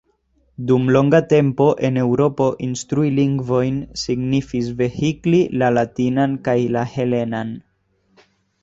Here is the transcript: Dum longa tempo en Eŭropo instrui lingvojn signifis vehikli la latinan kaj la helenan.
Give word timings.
Dum 0.69 0.85
longa 0.95 1.19
tempo 1.33 1.67
en 1.89 1.99
Eŭropo 2.03 2.47
instrui 2.69 3.11
lingvojn 3.19 3.77
signifis 4.05 4.73
vehikli 4.81 5.45
la 5.65 5.71
latinan 5.79 6.37
kaj 6.51 6.59
la 6.79 6.87
helenan. 6.97 7.59